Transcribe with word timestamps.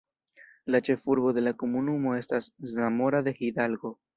La 0.75 0.79
ĉefurbo 0.87 1.35
de 1.39 1.45
la 1.49 1.53
komunumo 1.65 2.17
estas 2.23 2.51
Zamora 2.75 3.25
de 3.29 3.39
Hidalgo. 3.43 3.97